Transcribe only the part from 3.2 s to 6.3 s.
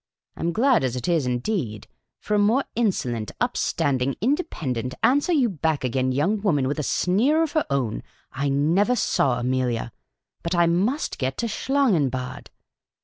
up standing, independent, answer you back again j